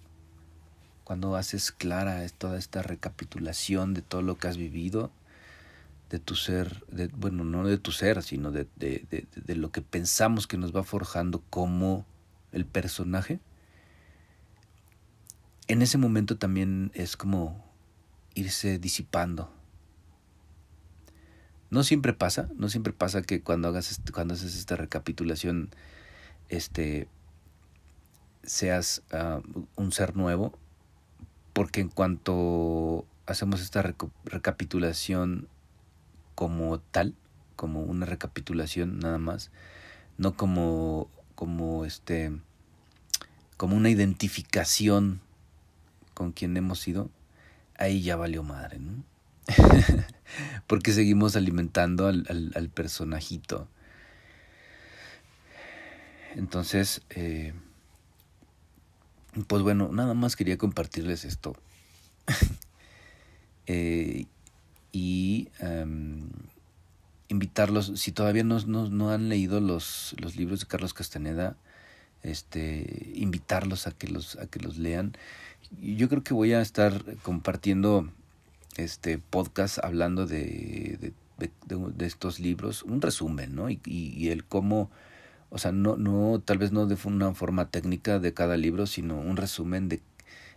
cuando 1.04 1.36
haces 1.36 1.72
clara 1.72 2.28
toda 2.30 2.58
esta 2.58 2.82
recapitulación 2.82 3.94
de 3.94 4.02
todo 4.02 4.22
lo 4.22 4.38
que 4.38 4.48
has 4.48 4.58
vivido, 4.58 5.12
de 6.10 6.20
tu 6.20 6.36
ser, 6.36 6.84
de, 6.88 7.08
bueno, 7.08 7.44
no 7.44 7.68
de 7.68 7.78
tu 7.78 7.92
ser, 7.92 8.22
sino 8.24 8.52
de, 8.52 8.68
de, 8.76 9.06
de, 9.10 9.28
de 9.36 9.56
lo 9.56 9.72
que 9.72 9.82
pensamos 9.82 10.48
que 10.48 10.58
nos 10.58 10.76
va 10.76 10.84
forjando 10.84 11.42
como 11.50 12.06
el 12.52 12.66
personaje, 12.66 13.40
en 15.68 15.82
ese 15.82 15.98
momento 15.98 16.38
también 16.38 16.92
es 16.94 17.18
como 17.18 17.66
irse 18.36 18.78
disipando. 18.78 19.52
No 21.70 21.84
siempre 21.84 22.14
pasa, 22.14 22.50
no 22.56 22.70
siempre 22.70 22.94
pasa 22.94 23.22
que 23.22 23.42
cuando 23.42 23.68
hagas 23.68 24.00
cuando 24.14 24.34
haces 24.34 24.56
esta 24.56 24.76
recapitulación, 24.76 25.70
este 26.50 27.08
seas 28.44 29.02
ah, 29.12 29.42
un 29.76 29.92
ser 29.92 30.16
nuevo, 30.16 30.58
porque 31.54 31.82
en 31.82 31.90
cuanto 31.90 33.06
hacemos 33.26 33.62
esta 33.62 33.82
recapitulación 34.26 35.48
como 36.36 36.80
tal, 36.80 37.16
como 37.56 37.82
una 37.82 38.06
recapitulación 38.06 39.00
nada 39.00 39.18
más, 39.18 39.52
no 40.18 40.36
como 40.36 41.10
como 41.36 41.86
este 41.86 42.32
como 43.58 43.76
una 43.76 43.90
identificación 43.90 45.22
con 46.14 46.32
quien 46.32 46.56
hemos 46.58 46.80
sido, 46.80 47.10
ahí 47.78 48.02
ya 48.02 48.16
valió 48.16 48.44
madre, 48.44 48.80
¿no? 48.80 49.04
Porque 50.68 50.92
seguimos 50.92 51.36
alimentando 51.36 52.08
al, 52.08 52.26
al, 52.56 52.70
personajito. 52.70 53.68
Entonces, 56.36 57.02
eh, 57.12 57.54
pues 59.48 59.62
bueno, 59.62 59.90
nada 59.92 60.14
más 60.14 60.36
quería 60.36 60.58
compartirles 60.58 61.26
esto. 61.26 61.56
eh, 63.68 64.26
y 64.92 65.50
um, 65.62 66.30
invitarlos, 67.28 67.92
si 67.96 68.12
todavía 68.12 68.44
no, 68.44 68.60
no, 68.66 68.90
no, 68.90 69.12
han 69.12 69.30
leído 69.30 69.60
los, 69.60 70.16
los 70.20 70.36
libros 70.36 70.62
de 70.62 70.68
Carlos 70.68 70.94
Castaneda, 70.94 71.58
este, 72.24 73.12
invitarlos 73.14 73.88
a 73.88 73.92
que 73.92 74.08
los, 74.08 74.36
a 74.38 74.48
que 74.48 74.60
los 74.60 74.78
lean. 74.78 75.16
Yo 75.82 76.10
creo 76.10 76.24
que 76.24 76.34
voy 76.34 76.54
a 76.54 76.62
estar 76.62 77.04
compartiendo 77.24 78.10
este 78.78 79.18
podcast 79.18 79.80
hablando 79.84 80.26
de, 80.26 81.14
de, 81.38 82.06
estos 82.06 82.40
libros, 82.40 82.84
un 82.84 83.02
resumen, 83.02 83.56
¿no? 83.56 83.70
Y, 83.70 83.80
y, 83.86 84.14
y, 84.16 84.30
el 84.30 84.46
cómo, 84.46 84.90
o 85.50 85.58
sea, 85.58 85.72
no, 85.72 85.98
no, 85.98 86.42
tal 86.44 86.58
vez 86.58 86.72
no 86.72 86.86
de 86.86 86.98
una 87.06 87.34
forma 87.34 87.70
técnica 87.70 88.20
de 88.20 88.34
cada 88.34 88.58
libro, 88.58 88.86
sino 88.86 89.18
un 89.20 89.38
resumen 89.38 89.90
de, 89.90 90.02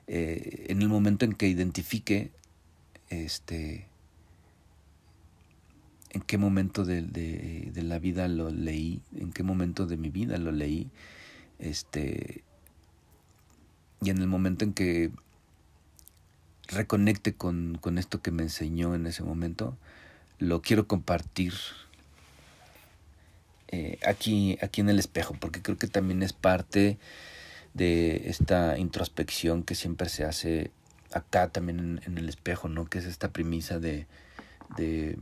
eh, 0.07 0.67
en 0.69 0.83
el 0.83 0.89
momento 0.89 1.25
en 1.25 1.33
que 1.33 1.49
identifique, 1.49 2.33
este, 3.11 3.89
en 6.11 6.23
qué 6.23 6.39
momento 6.39 6.85
de, 6.85 7.03
de, 7.03 7.71
de 7.73 7.83
la 7.83 7.99
vida 7.99 8.29
lo 8.29 8.51
leí, 8.51 9.03
en 9.17 9.33
qué 9.33 9.43
momento 9.43 9.87
de 9.87 9.97
mi 9.97 10.11
vida 10.11 10.39
lo 10.39 10.53
leí, 10.53 10.91
este, 11.59 12.45
y 14.01 14.11
en 14.11 14.19
el 14.19 14.29
momento 14.29 14.65
en 14.65 14.73
que 14.73 15.11
reconecte 16.69 17.35
con, 17.35 17.79
con 17.81 17.99
esto 17.99 18.23
que 18.23 18.31
me 18.31 18.45
enseñó 18.45 18.95
en 18.95 19.07
ese 19.07 19.23
momento, 19.23 19.77
lo 20.39 20.63
quiero 20.63 20.87
compartir 20.87 21.55
eh, 23.69 23.99
aquí, 24.07 24.59
aquí 24.63 24.81
en 24.81 24.89
el 24.89 24.99
espejo, 24.99 25.35
porque 25.39 25.61
creo 25.61 25.77
que 25.77 25.89
también 25.89 26.23
es 26.23 26.33
parte 26.33 26.99
de 27.75 28.29
esta 28.29 28.79
introspección 28.79 29.63
que 29.63 29.75
siempre 29.75 30.09
se 30.09 30.25
hace 30.25 30.71
acá 31.13 31.49
también 31.49 32.01
en, 32.05 32.19
el 32.19 32.29
espejo, 32.29 32.69
¿no? 32.69 32.87
Que 32.87 32.99
es 32.99 33.05
esta 33.05 33.31
premisa 33.31 33.79
de, 33.79 34.07
de, 34.77 35.19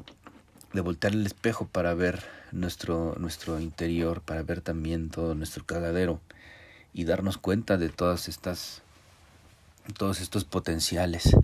de, 0.73 0.81
voltear 0.81 1.13
el 1.13 1.27
espejo 1.27 1.67
para 1.67 1.95
ver 1.95 2.23
nuestro, 2.53 3.17
nuestro 3.19 3.61
interior, 3.61 4.21
para 4.21 4.43
ver 4.43 4.61
también 4.61 5.11
todo 5.11 5.35
nuestro 5.35 5.65
cagadero 5.65 6.21
y 6.93 7.05
darnos 7.05 7.39
cuenta 7.39 7.79
de 7.79 7.89
todas 7.89 8.29
estas 8.29 8.83
todos 9.93 10.21
estos 10.21 10.45
potenciales, 10.45 11.37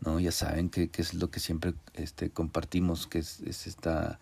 ¿no? 0.00 0.20
Ya 0.20 0.32
saben 0.32 0.70
que, 0.70 0.90
es 0.96 1.14
lo 1.14 1.30
que 1.30 1.40
siempre 1.40 1.74
este, 1.94 2.30
compartimos, 2.30 3.06
que 3.06 3.18
es, 3.18 3.40
es, 3.40 3.66
esta, 3.66 4.18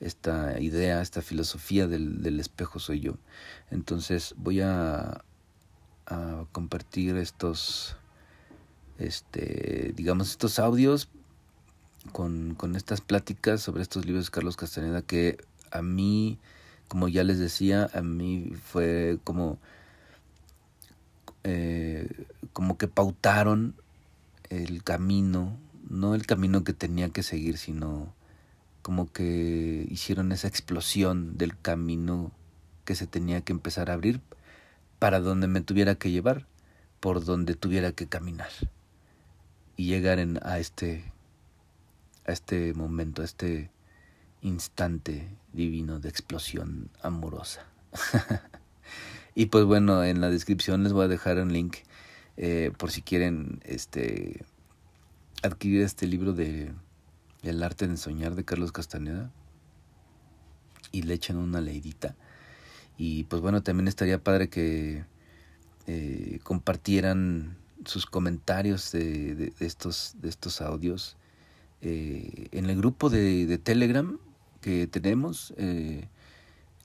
esta 0.00 0.60
idea, 0.60 1.02
esta 1.02 1.22
filosofía 1.22 1.86
del, 1.86 2.22
del 2.22 2.40
espejo 2.40 2.78
soy 2.78 3.00
yo. 3.00 3.18
Entonces 3.70 4.34
voy 4.36 4.60
a, 4.60 5.24
a 6.06 6.44
compartir 6.52 7.16
estos, 7.16 7.96
este, 8.98 9.92
digamos, 9.94 10.30
estos 10.30 10.58
audios 10.58 11.08
con, 12.12 12.54
con 12.54 12.76
estas 12.76 13.00
pláticas 13.00 13.60
sobre 13.60 13.82
estos 13.82 14.06
libros 14.06 14.26
de 14.26 14.30
Carlos 14.30 14.56
Castaneda 14.56 15.02
que 15.02 15.38
a 15.70 15.82
mí, 15.82 16.38
como 16.88 17.08
ya 17.08 17.24
les 17.24 17.38
decía, 17.38 17.90
a 17.92 18.00
mí 18.00 18.52
fue 18.64 19.18
como 19.24 19.58
eh, 21.44 21.77
como 22.58 22.76
que 22.76 22.88
pautaron 22.88 23.76
el 24.50 24.82
camino, 24.82 25.56
no 25.88 26.16
el 26.16 26.26
camino 26.26 26.64
que 26.64 26.72
tenía 26.72 27.08
que 27.08 27.22
seguir, 27.22 27.56
sino 27.56 28.12
como 28.82 29.12
que 29.12 29.86
hicieron 29.88 30.32
esa 30.32 30.48
explosión 30.48 31.38
del 31.38 31.56
camino 31.56 32.32
que 32.84 32.96
se 32.96 33.06
tenía 33.06 33.42
que 33.42 33.52
empezar 33.52 33.90
a 33.90 33.92
abrir 33.92 34.20
para 34.98 35.20
donde 35.20 35.46
me 35.46 35.60
tuviera 35.60 35.94
que 35.94 36.10
llevar, 36.10 36.48
por 36.98 37.24
donde 37.24 37.54
tuviera 37.54 37.92
que 37.92 38.08
caminar 38.08 38.50
y 39.76 39.86
llegar 39.86 40.18
en, 40.18 40.40
a 40.44 40.58
este 40.58 41.04
a 42.26 42.32
este 42.32 42.74
momento, 42.74 43.22
a 43.22 43.24
este 43.24 43.70
instante 44.42 45.28
divino 45.52 46.00
de 46.00 46.08
explosión 46.08 46.90
amorosa. 47.02 47.64
Y 49.36 49.46
pues 49.46 49.64
bueno, 49.64 50.02
en 50.02 50.20
la 50.20 50.30
descripción 50.30 50.82
les 50.82 50.92
voy 50.92 51.04
a 51.04 51.08
dejar 51.08 51.38
un 51.38 51.52
link 51.52 51.76
eh, 52.40 52.70
por 52.78 52.92
si 52.92 53.02
quieren 53.02 53.60
este 53.64 54.44
adquirir 55.42 55.82
este 55.82 56.06
libro 56.06 56.32
de 56.32 56.72
El 57.42 57.64
arte 57.64 57.88
de 57.88 57.96
soñar 57.96 58.36
de 58.36 58.44
Carlos 58.44 58.70
Castaneda 58.70 59.32
y 60.92 61.02
le 61.02 61.14
echen 61.14 61.36
una 61.36 61.60
leidita. 61.60 62.14
Y 62.96 63.24
pues 63.24 63.42
bueno, 63.42 63.64
también 63.64 63.88
estaría 63.88 64.22
padre 64.22 64.48
que 64.48 65.04
eh, 65.88 66.38
compartieran 66.44 67.56
sus 67.84 68.06
comentarios 68.06 68.92
de, 68.92 69.52
estos, 69.58 70.14
de 70.20 70.28
estos 70.28 70.60
audios 70.60 71.16
eh, 71.80 72.46
en 72.52 72.70
el 72.70 72.76
grupo 72.76 73.10
de, 73.10 73.58
Telegram 73.58 74.16
que 74.60 74.86
tenemos. 74.86 75.54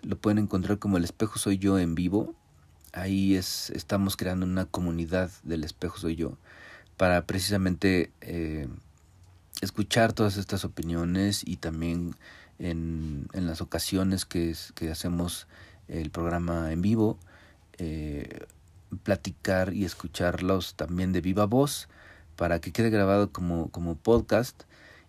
Lo 0.02 0.18
pueden 0.18 0.40
encontrar 0.40 0.80
como 0.80 0.98
El 0.98 1.04
espejo 1.04 1.38
soy 1.38 1.60
yo 1.60 1.78
en 1.78 1.94
vivo 1.94 2.36
ahí 2.94 3.36
es, 3.36 3.72
estamos 3.72 4.16
creando 4.16 4.46
una 4.46 4.66
comunidad 4.66 5.30
del 5.44 5.64
espejo 5.64 5.98
soy 5.98 6.16
yo 6.16 6.38
para 6.96 7.26
precisamente 7.26 8.12
eh, 8.22 8.68
escuchar 9.62 10.14
todas 10.14 10.38
estas 10.38 10.64
opiniones 10.64 11.44
y 11.46 11.58
también 11.58 12.16
en, 12.60 13.28
en 13.34 13.48
las 13.48 13.62
ocasiones 13.62 14.26
que, 14.26 14.56
que 14.76 14.92
hacemos 14.92 15.48
el 15.88 16.12
programa 16.12 16.72
en 16.72 16.82
vivo, 16.82 17.18
eh, 17.78 18.46
platicar 19.04 19.74
y 19.74 19.86
escucharlos 19.86 20.76
también 20.76 21.12
de 21.14 21.22
viva 21.22 21.46
voz 21.46 21.90
para 22.36 22.60
que 22.60 22.72
quede 22.72 22.90
grabado 22.90 23.32
como, 23.32 23.70
como 23.70 23.96
podcast 23.96 24.64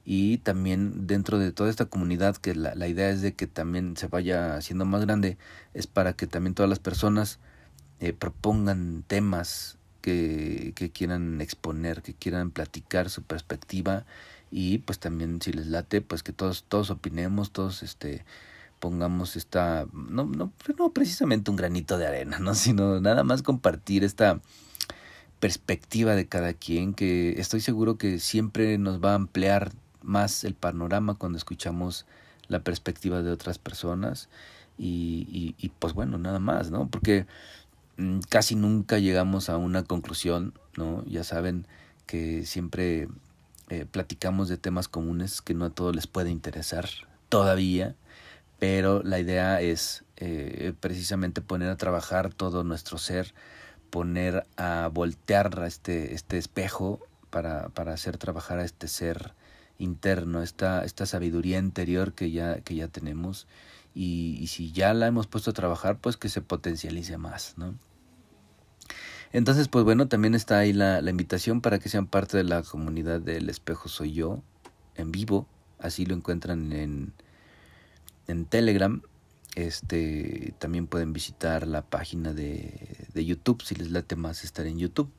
y 0.06 0.38
también 0.38 1.06
dentro 1.06 1.38
de 1.38 1.52
toda 1.52 1.70
esta 1.70 1.86
comunidad 1.86 2.36
que 2.36 2.54
la, 2.54 2.74
la 2.74 2.88
idea 2.88 3.10
es 3.10 3.20
de 3.20 3.34
que 3.34 3.46
también 3.46 3.96
se 3.96 4.08
vaya 4.08 4.56
haciendo 4.56 4.84
más 4.84 5.02
grande 5.02 5.38
es 5.74 5.86
para 5.86 6.14
que 6.14 6.26
también 6.26 6.54
todas 6.54 6.68
las 6.68 6.78
personas 6.78 7.38
eh, 8.00 8.12
propongan 8.12 9.04
temas 9.06 9.78
que, 10.00 10.72
que 10.74 10.90
quieran 10.90 11.40
exponer, 11.40 12.02
que 12.02 12.14
quieran 12.14 12.50
platicar 12.50 13.08
su 13.08 13.22
perspectiva 13.22 14.04
y 14.50 14.78
pues 14.78 14.98
también 14.98 15.40
si 15.40 15.52
les 15.52 15.66
late 15.66 16.00
pues 16.00 16.22
que 16.22 16.32
todos 16.32 16.64
todos 16.68 16.90
opinemos, 16.90 17.50
todos 17.50 17.82
este 17.82 18.24
pongamos 18.78 19.34
esta 19.36 19.86
no 19.92 20.26
no 20.26 20.52
no 20.78 20.92
precisamente 20.92 21.50
un 21.50 21.56
granito 21.56 21.98
de 21.98 22.06
arena, 22.06 22.38
no, 22.38 22.54
sino 22.54 23.00
nada 23.00 23.24
más 23.24 23.42
compartir 23.42 24.04
esta 24.04 24.40
perspectiva 25.40 26.14
de 26.14 26.28
cada 26.28 26.52
quien 26.52 26.94
que 26.94 27.40
estoy 27.40 27.60
seguro 27.60 27.98
que 27.98 28.18
siempre 28.18 28.78
nos 28.78 29.02
va 29.02 29.12
a 29.12 29.16
ampliar 29.16 29.72
más 30.02 30.44
el 30.44 30.54
panorama 30.54 31.14
cuando 31.14 31.38
escuchamos 31.38 32.06
la 32.48 32.60
perspectiva 32.60 33.22
de 33.22 33.30
otras 33.32 33.58
personas 33.58 34.28
y, 34.78 35.26
y, 35.30 35.54
y 35.58 35.70
pues 35.70 35.94
bueno, 35.94 36.18
nada 36.18 36.38
más, 36.38 36.70
¿no? 36.70 36.88
Porque 36.88 37.26
casi 38.28 38.54
nunca 38.56 38.98
llegamos 38.98 39.48
a 39.48 39.56
una 39.56 39.84
conclusión, 39.84 40.54
¿no? 40.76 41.04
Ya 41.06 41.24
saben 41.24 41.66
que 42.06 42.44
siempre 42.44 43.08
eh, 43.70 43.86
platicamos 43.90 44.48
de 44.48 44.56
temas 44.56 44.88
comunes 44.88 45.40
que 45.40 45.54
no 45.54 45.66
a 45.66 45.70
todos 45.70 45.94
les 45.94 46.06
puede 46.06 46.30
interesar 46.30 46.88
todavía, 47.28 47.94
pero 48.58 49.02
la 49.02 49.18
idea 49.18 49.60
es 49.60 50.04
eh, 50.16 50.72
precisamente 50.80 51.40
poner 51.40 51.70
a 51.70 51.76
trabajar 51.76 52.32
todo 52.32 52.64
nuestro 52.64 52.98
ser, 52.98 53.34
poner 53.90 54.46
a 54.56 54.90
voltear 54.92 55.62
este, 55.66 56.14
este 56.14 56.38
espejo 56.38 57.00
para, 57.30 57.68
para 57.70 57.92
hacer 57.92 58.18
trabajar 58.18 58.58
a 58.58 58.64
este 58.64 58.88
ser 58.88 59.34
interno, 59.78 60.42
esta, 60.42 60.84
esta 60.84 61.06
sabiduría 61.06 61.58
interior 61.58 62.12
que 62.12 62.30
ya, 62.30 62.60
que 62.60 62.74
ya 62.76 62.88
tenemos 62.88 63.46
y, 63.94 64.46
si 64.48 64.72
ya 64.72 64.92
la 64.92 65.06
hemos 65.06 65.26
puesto 65.26 65.50
a 65.50 65.54
trabajar, 65.54 65.98
pues 65.98 66.16
que 66.16 66.28
se 66.28 66.40
potencialice 66.40 67.16
más, 67.16 67.54
¿no? 67.56 67.74
Entonces, 69.32 69.68
pues 69.68 69.84
bueno, 69.84 70.08
también 70.08 70.34
está 70.34 70.58
ahí 70.58 70.72
la, 70.72 71.00
la 71.00 71.10
invitación 71.10 71.60
para 71.60 71.78
que 71.78 71.88
sean 71.88 72.06
parte 72.06 72.36
de 72.36 72.44
la 72.44 72.62
comunidad 72.62 73.20
del 73.20 73.48
espejo 73.48 73.88
soy 73.88 74.12
yo, 74.12 74.42
en 74.94 75.10
vivo, 75.10 75.48
así 75.78 76.06
lo 76.06 76.14
encuentran 76.14 76.72
en, 76.72 77.12
en 78.26 78.46
Telegram. 78.46 79.02
Este, 79.56 80.54
también 80.58 80.88
pueden 80.88 81.12
visitar 81.12 81.66
la 81.66 81.82
página 81.82 82.32
de, 82.32 83.06
de 83.12 83.24
YouTube 83.24 83.62
si 83.62 83.76
les 83.76 83.90
late 83.90 84.16
más 84.16 84.42
estar 84.44 84.66
en 84.66 84.78
YouTube. 84.78 85.10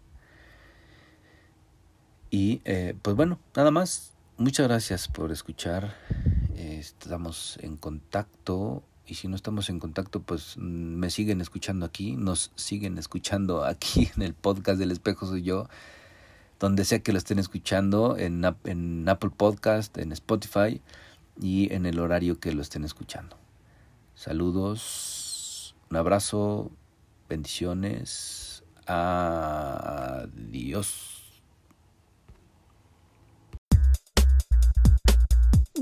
Y 2.29 2.61
eh, 2.65 2.95
pues 3.01 3.15
bueno, 3.15 3.39
nada 3.55 3.71
más. 3.71 4.11
Muchas 4.37 4.67
gracias 4.67 5.07
por 5.07 5.31
escuchar. 5.31 5.95
Estamos 6.55 7.57
en 7.61 7.77
contacto 7.77 8.83
y 9.07 9.15
si 9.15 9.27
no 9.27 9.35
estamos 9.35 9.69
en 9.69 9.79
contacto, 9.79 10.21
pues 10.21 10.57
mm, 10.57 10.61
me 10.61 11.09
siguen 11.09 11.41
escuchando 11.41 11.85
aquí, 11.85 12.15
nos 12.15 12.51
siguen 12.55 12.97
escuchando 12.97 13.63
aquí 13.67 14.09
en 14.15 14.23
el 14.23 14.33
podcast 14.33 14.79
del 14.79 14.91
espejo 14.91 15.27
soy 15.27 15.43
yo, 15.43 15.67
donde 16.59 16.85
sea 16.85 16.99
que 16.99 17.11
lo 17.11 17.17
estén 17.17 17.39
escuchando, 17.39 18.17
en, 18.17 18.43
en 18.63 19.09
Apple 19.09 19.31
Podcast, 19.35 19.97
en 19.97 20.11
Spotify 20.11 20.81
y 21.39 21.73
en 21.73 21.85
el 21.85 21.99
horario 21.99 22.39
que 22.39 22.53
lo 22.53 22.61
estén 22.61 22.85
escuchando. 22.85 23.37
Saludos, 24.15 25.75
un 25.89 25.97
abrazo, 25.97 26.71
bendiciones, 27.27 28.63
adiós. 28.87 30.35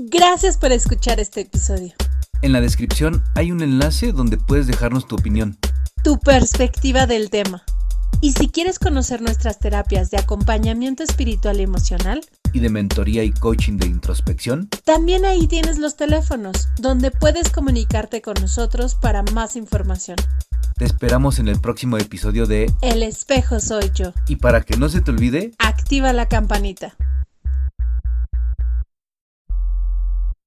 Gracias 0.06 0.58
por 0.58 0.70
escuchar 0.70 1.18
este 1.18 1.40
episodio. 1.40 1.94
En 2.42 2.52
la 2.52 2.60
descripción 2.60 3.24
hay 3.34 3.52
un 3.52 3.62
enlace 3.62 4.12
donde 4.12 4.36
puedes 4.36 4.66
dejarnos 4.66 5.08
tu 5.08 5.16
opinión. 5.16 5.56
Tu 6.02 6.18
perspectiva 6.20 7.06
del 7.06 7.30
tema. 7.30 7.62
Y 8.20 8.32
si 8.32 8.48
quieres 8.48 8.78
conocer 8.78 9.22
nuestras 9.22 9.58
terapias 9.58 10.10
de 10.10 10.18
acompañamiento 10.18 11.02
espiritual 11.02 11.58
y 11.58 11.62
emocional, 11.62 12.20
y 12.52 12.60
de 12.60 12.68
mentoría 12.68 13.24
y 13.24 13.32
coaching 13.32 13.78
de 13.78 13.86
introspección, 13.86 14.68
también 14.84 15.24
ahí 15.24 15.46
tienes 15.46 15.78
los 15.78 15.96
teléfonos, 15.96 16.68
donde 16.78 17.10
puedes 17.10 17.48
comunicarte 17.48 18.20
con 18.20 18.34
nosotros 18.42 18.96
para 18.96 19.22
más 19.22 19.56
información. 19.56 20.18
Te 20.76 20.84
esperamos 20.84 21.38
en 21.38 21.48
el 21.48 21.58
próximo 21.62 21.96
episodio 21.96 22.44
de 22.44 22.70
El 22.82 23.02
espejo 23.02 23.58
soy 23.58 23.90
yo. 23.94 24.12
Y 24.28 24.36
para 24.36 24.60
que 24.60 24.76
no 24.76 24.90
se 24.90 25.00
te 25.00 25.12
olvide, 25.12 25.52
activa 25.58 26.12
la 26.12 26.28
campanita. 26.28 26.94